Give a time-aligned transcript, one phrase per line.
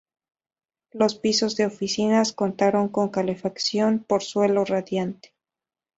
[0.93, 5.35] Los pisos de oficinas contaron con calefacción por suelo radiante.